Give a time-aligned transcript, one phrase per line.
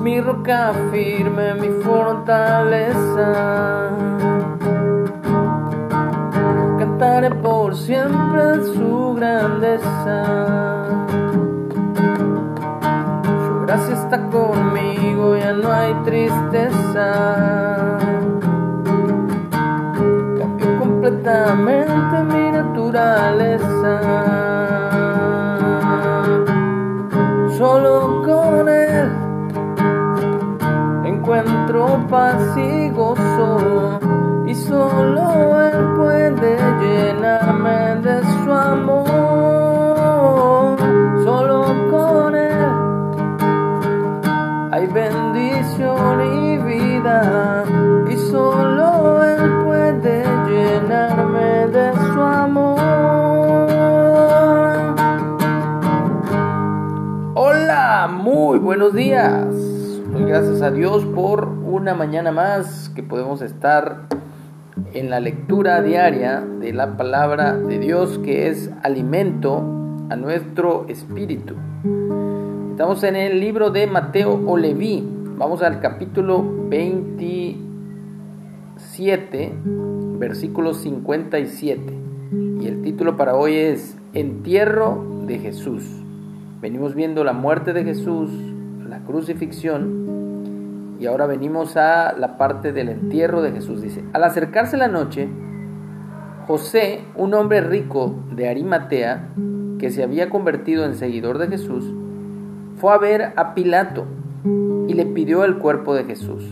[0.00, 3.28] mi roca firme, mi fortaleza.
[6.78, 10.24] Cantaré por siempre su grandeza.
[13.46, 17.06] Su gracia está conmigo, ya no hay tristeza.
[20.38, 24.00] Cambió completamente mi naturaleza.
[27.58, 27.99] Solo
[35.00, 39.06] solo él puede llenarme de su amor.
[41.24, 42.66] Solo con él
[44.72, 47.64] hay bendición y vida
[48.10, 52.80] y solo él puede llenarme de su amor.
[57.34, 59.46] Hola, muy buenos días.
[60.12, 64.19] Muy gracias a Dios por una mañana más que podemos estar
[64.94, 69.62] en la lectura diaria de la palabra de Dios que es alimento
[70.08, 71.54] a nuestro espíritu.
[72.70, 74.56] Estamos en el libro de Mateo o.
[75.36, 79.52] Vamos al capítulo 27,
[80.18, 81.80] versículo 57.
[82.60, 85.84] Y el título para hoy es Entierro de Jesús.
[86.60, 88.30] Venimos viendo la muerte de Jesús,
[88.86, 90.19] la crucifixión,
[91.00, 93.80] y ahora venimos a la parte del entierro de Jesús.
[93.80, 95.28] Dice, al acercarse la noche,
[96.46, 99.30] José, un hombre rico de Arimatea,
[99.78, 101.90] que se había convertido en seguidor de Jesús,
[102.76, 104.04] fue a ver a Pilato
[104.88, 106.44] y le pidió el cuerpo de Jesús.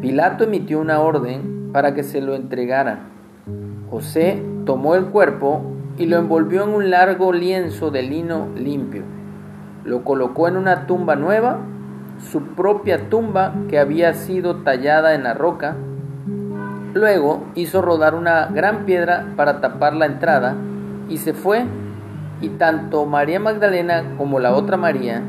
[0.00, 3.00] Pilato emitió una orden para que se lo entregaran.
[3.90, 5.62] José tomó el cuerpo
[5.98, 9.02] y lo envolvió en un largo lienzo de lino limpio.
[9.84, 11.58] Lo colocó en una tumba nueva,
[12.20, 15.76] su propia tumba que había sido tallada en la roca.
[16.94, 20.56] Luego hizo rodar una gran piedra para tapar la entrada
[21.08, 21.64] y se fue
[22.40, 25.22] y tanto María Magdalena como la otra María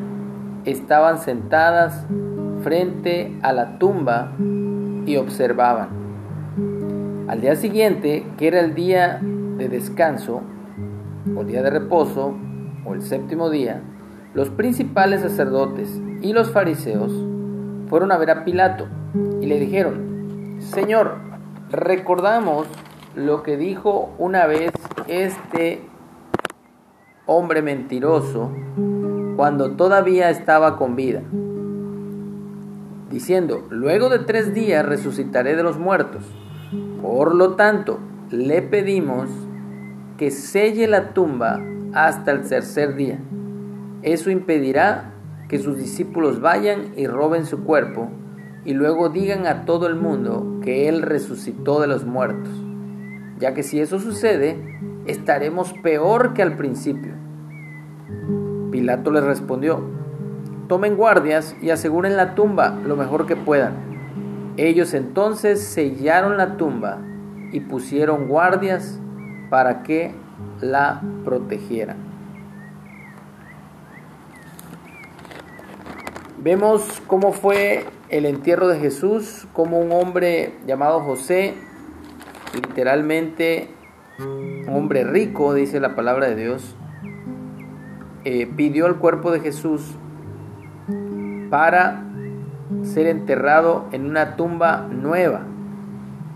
[0.65, 2.05] estaban sentadas
[2.61, 5.89] frente a la tumba y observaban.
[7.27, 10.41] Al día siguiente, que era el día de descanso,
[11.35, 12.35] o día de reposo,
[12.85, 13.81] o el séptimo día,
[14.33, 17.11] los principales sacerdotes y los fariseos
[17.89, 18.87] fueron a ver a Pilato
[19.41, 21.17] y le dijeron, Señor,
[21.69, 22.67] recordamos
[23.15, 24.71] lo que dijo una vez
[25.07, 25.81] este
[27.25, 28.51] hombre mentiroso
[29.35, 31.21] cuando todavía estaba con vida,
[33.09, 36.23] diciendo, luego de tres días resucitaré de los muertos.
[37.01, 37.99] Por lo tanto,
[38.29, 39.29] le pedimos
[40.17, 41.59] que selle la tumba
[41.93, 43.19] hasta el tercer día.
[44.03, 45.10] Eso impedirá
[45.51, 48.09] que sus discípulos vayan y roben su cuerpo
[48.63, 52.53] y luego digan a todo el mundo que Él resucitó de los muertos,
[53.37, 57.11] ya que si eso sucede, estaremos peor que al principio.
[58.71, 59.81] Pilato les respondió,
[60.69, 64.53] tomen guardias y aseguren la tumba lo mejor que puedan.
[64.55, 66.99] Ellos entonces sellaron la tumba
[67.51, 69.01] y pusieron guardias
[69.49, 70.15] para que
[70.61, 72.10] la protegieran.
[76.43, 81.53] Vemos cómo fue el entierro de Jesús, como un hombre llamado José,
[82.55, 83.69] literalmente
[84.17, 86.75] un hombre rico, dice la palabra de Dios,
[88.23, 89.95] eh, pidió el cuerpo de Jesús
[91.51, 92.05] para
[92.81, 95.43] ser enterrado en una tumba nueva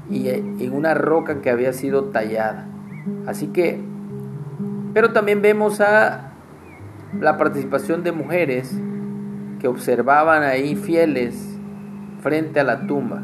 [0.08, 2.68] y en una roca que había sido tallada.
[3.26, 3.82] Así que,
[4.94, 6.32] pero también vemos a
[7.20, 8.80] la participación de mujeres
[9.60, 11.58] que observaban ahí fieles
[12.22, 13.24] frente a la tumba.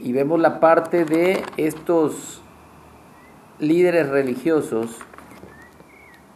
[0.00, 2.42] Y vemos la parte de estos
[3.58, 4.98] líderes religiosos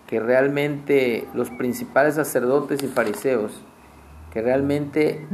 [0.06, 3.62] que realmente los principales sacerdotes y fariseos,
[4.32, 5.26] que realmente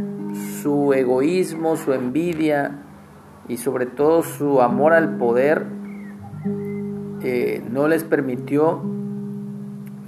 [0.63, 2.83] su egoísmo, su envidia
[3.49, 5.67] y sobre todo su amor al poder
[7.23, 8.83] eh, no les permitió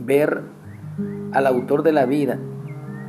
[0.00, 0.42] ver
[1.32, 2.38] al autor de la vida,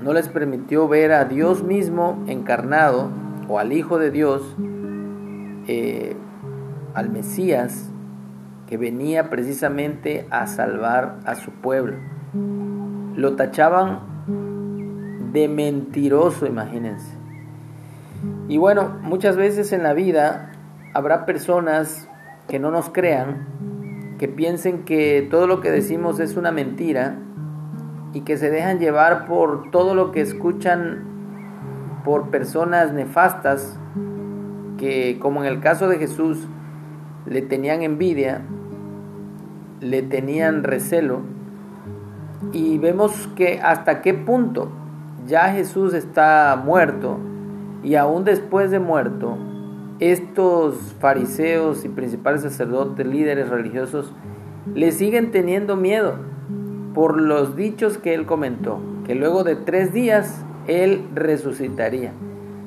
[0.08, 3.10] no les permitió ver a Dios mismo encarnado
[3.50, 4.42] o al Hijo de Dios,
[5.68, 6.16] eh,
[6.94, 7.92] al Mesías,
[8.68, 11.98] que venía precisamente a salvar a su pueblo.
[13.18, 14.00] Lo tachaban
[15.34, 17.12] de mentiroso, imagínense.
[18.48, 20.54] Y bueno, muchas veces en la vida
[20.94, 22.08] habrá personas
[22.48, 27.18] que no nos crean, que piensen que todo lo que decimos es una mentira
[28.18, 31.04] y que se dejan llevar por todo lo que escuchan
[32.04, 33.78] por personas nefastas
[34.80, 36.48] que, como en el caso de Jesús,
[37.28, 38.42] le tenían envidia,
[39.82, 41.20] le tenían recelo,
[42.54, 44.72] y vemos que hasta qué punto
[45.28, 47.20] ya Jesús está muerto
[47.84, 49.38] y aún después de muerto,
[50.00, 54.12] estos fariseos y principales sacerdotes, líderes religiosos,
[54.74, 56.16] le siguen teniendo miedo
[56.98, 62.12] por los dichos que él comentó, que luego de tres días él resucitaría.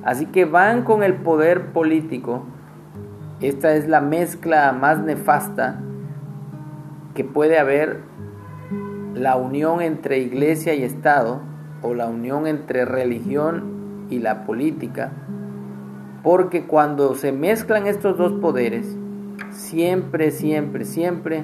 [0.04, 2.44] Así que van con el poder político.
[3.40, 5.80] Esta es la mezcla más nefasta
[7.16, 8.02] que puede haber
[9.14, 11.40] la unión entre iglesia y Estado
[11.82, 15.10] o la unión entre religión y la política,
[16.22, 18.96] porque cuando se mezclan estos dos poderes,
[19.50, 21.42] siempre, siempre, siempre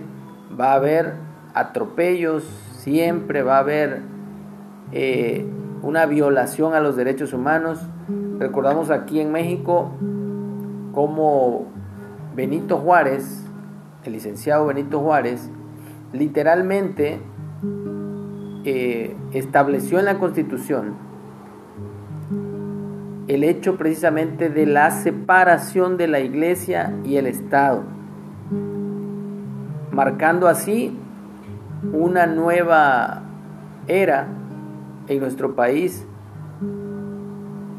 [0.56, 1.14] va a haber
[1.52, 2.44] atropellos,
[2.86, 4.02] siempre va a haber
[4.92, 5.44] eh,
[5.82, 7.80] una violación a los derechos humanos.
[8.38, 9.90] Recordamos aquí en México
[10.92, 11.66] como
[12.36, 13.42] Benito Juárez,
[14.04, 15.50] el licenciado Benito Juárez,
[16.12, 17.18] literalmente
[19.32, 20.94] estableció en la Constitución
[23.26, 27.82] el hecho precisamente de la separación de la Iglesia y el Estado,
[29.90, 30.96] marcando así
[31.92, 33.22] una nueva
[33.86, 34.28] era
[35.08, 36.06] en nuestro país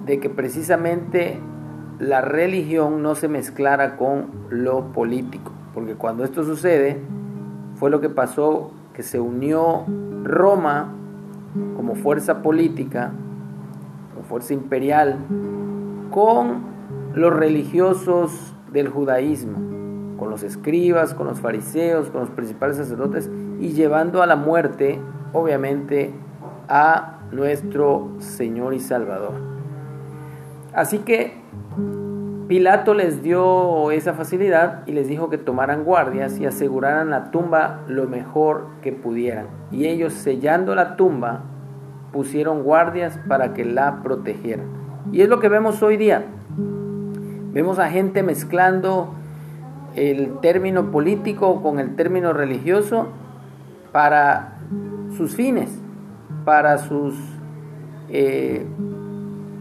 [0.06, 1.40] de que precisamente
[2.00, 7.02] la religión no se mezclara con lo político, porque cuando esto sucede
[7.76, 9.86] fue lo que pasó que se unió
[10.24, 10.94] Roma
[11.76, 13.12] como fuerza política,
[14.14, 15.18] como fuerza imperial,
[16.10, 16.62] con
[17.14, 23.70] los religiosos del judaísmo, con los escribas, con los fariseos, con los principales sacerdotes, y
[23.70, 25.00] llevando a la muerte,
[25.34, 26.14] obviamente,
[26.68, 29.34] a nuestro Señor y Salvador.
[30.74, 31.34] Así que
[32.48, 37.82] Pilato les dio esa facilidad y les dijo que tomaran guardias y aseguraran la tumba
[37.88, 39.48] lo mejor que pudieran.
[39.70, 41.42] Y ellos sellando la tumba
[42.14, 44.68] pusieron guardias para que la protegieran.
[45.12, 46.26] Y es lo que vemos hoy día.
[47.52, 49.14] Vemos a gente mezclando
[49.96, 53.08] el término político con el término religioso
[53.92, 54.60] para
[55.16, 55.70] sus fines,
[56.46, 57.16] para sus
[58.10, 58.66] eh,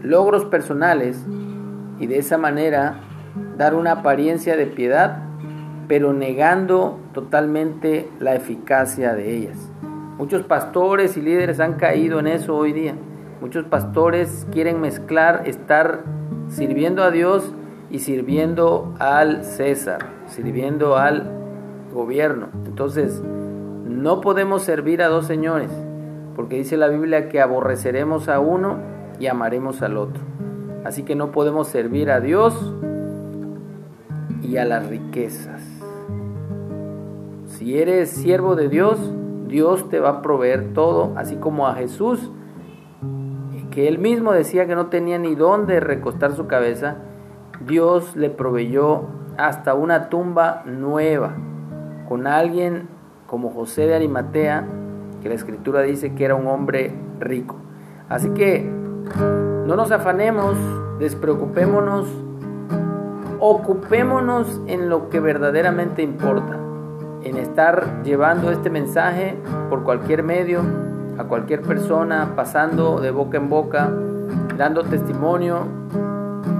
[0.01, 1.25] logros personales
[1.99, 2.99] y de esa manera
[3.57, 5.19] dar una apariencia de piedad,
[5.87, 9.57] pero negando totalmente la eficacia de ellas.
[10.17, 12.95] Muchos pastores y líderes han caído en eso hoy día.
[13.41, 16.03] Muchos pastores quieren mezclar estar
[16.49, 17.53] sirviendo a Dios
[17.91, 21.31] y sirviendo al César, sirviendo al
[21.93, 22.47] gobierno.
[22.65, 23.21] Entonces,
[23.97, 25.71] no podemos servir a dos señores,
[26.35, 28.77] porque dice la Biblia que aborreceremos a uno
[29.19, 30.21] y amaremos al otro.
[30.85, 32.53] Así que no podemos servir a Dios
[34.41, 35.61] y a las riquezas.
[37.45, 38.99] Si eres siervo de Dios,
[39.47, 42.31] Dios te va a proveer todo, así como a Jesús,
[43.71, 46.97] que él mismo decía que no tenía ni dónde recostar su cabeza,
[47.65, 49.05] Dios le proveyó
[49.37, 51.35] hasta una tumba nueva,
[52.07, 52.96] con alguien
[53.27, 54.65] como José de Arimatea,
[55.21, 57.57] que la escritura dice que era un hombre rico.
[58.09, 58.67] Así que
[59.65, 60.57] no nos afanemos,
[60.99, 62.07] despreocupémonos,
[63.39, 66.57] ocupémonos en lo que verdaderamente importa,
[67.23, 69.35] en estar llevando este mensaje
[69.69, 70.61] por cualquier medio,
[71.17, 73.91] a cualquier persona, pasando de boca en boca,
[74.57, 75.65] dando testimonio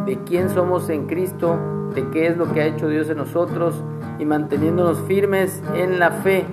[0.06, 1.58] de quién somos en Cristo,
[1.94, 3.82] de qué es lo que ha hecho Dios en nosotros
[4.20, 6.46] y manteniéndonos firmes en la fe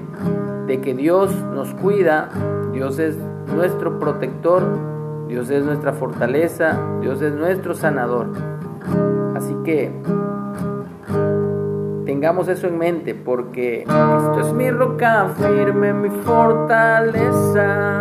[0.66, 2.28] de que Dios nos cuida,
[2.73, 3.16] Dios es
[3.54, 4.62] nuestro protector
[5.28, 8.28] Dios es nuestra fortaleza, Dios es nuestro sanador.
[9.35, 9.90] Así que
[12.04, 17.99] tengamos eso en mente porque esto es mi roca firme, mi fortaleza.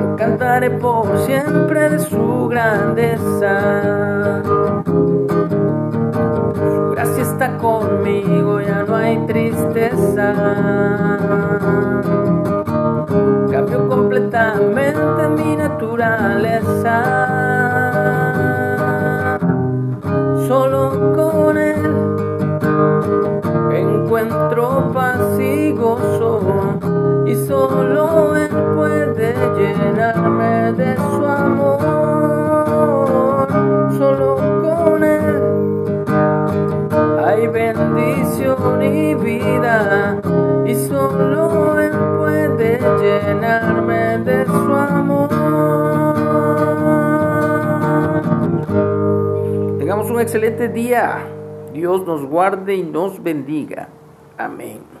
[0.00, 4.42] Yo cantaré por siempre de su grandeza.
[7.52, 10.34] Conmigo, ya no hay tristeza
[13.50, 16.94] cambió completamente mi naturaleza.
[37.26, 40.20] Hay bendición y vida
[40.66, 45.30] y solo Él puede llenarme de su amor.
[49.78, 51.24] Tengamos un excelente día.
[51.72, 53.88] Dios nos guarde y nos bendiga.
[54.36, 54.93] Amén.